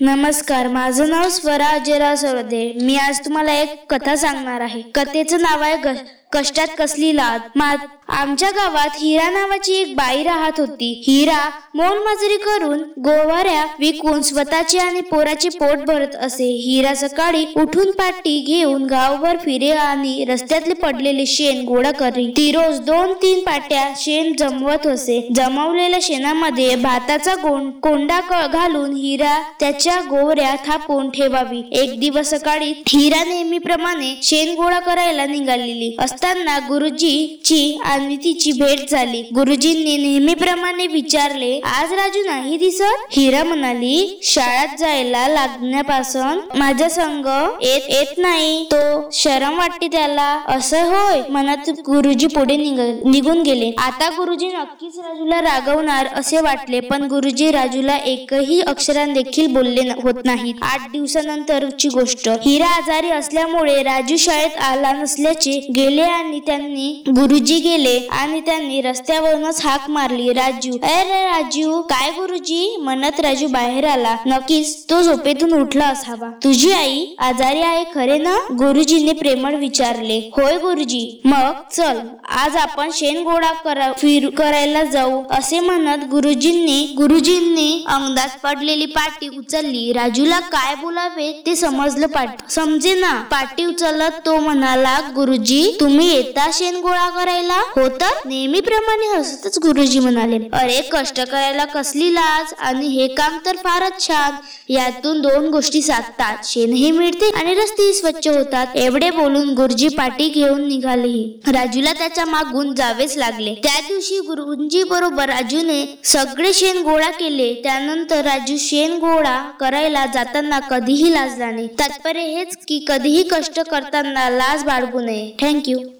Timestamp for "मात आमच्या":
7.56-8.50